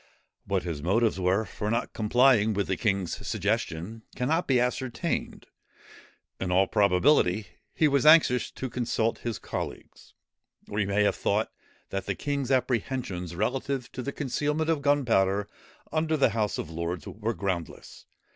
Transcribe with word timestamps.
What 0.45 0.63
his 0.63 0.81
motives 0.81 1.19
were 1.19 1.45
for 1.45 1.69
not 1.69 1.93
complying 1.93 2.55
with 2.55 2.65
the 2.65 2.75
king's 2.75 3.27
suggestion, 3.27 4.01
cannot 4.15 4.47
be 4.47 4.59
ascertained. 4.59 5.45
In 6.39 6.49
all 6.51 6.65
probability 6.65 7.45
he 7.75 7.87
was 7.87 8.03
anxious 8.03 8.49
to 8.49 8.67
consult 8.67 9.19
his 9.19 9.37
colleagues, 9.37 10.15
or 10.67 10.79
he 10.79 10.87
may 10.87 11.03
have 11.03 11.15
thought 11.15 11.51
that 11.91 12.07
the 12.07 12.15
king's 12.15 12.49
apprehensions 12.49 13.35
relative 13.35 13.91
to 13.91 14.01
the 14.01 14.11
concealment 14.11 14.71
of 14.71 14.81
gunpowder 14.81 15.47
under 15.91 16.17
the 16.17 16.29
House 16.29 16.57
of 16.57 16.71
Lords 16.71 17.05
were 17.07 17.35
groundless. 17.35 18.07